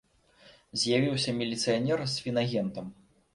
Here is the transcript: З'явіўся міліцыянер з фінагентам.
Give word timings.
З'явіўся 0.83 1.33
міліцыянер 1.41 1.99
з 2.15 2.25
фінагентам. 2.25 2.91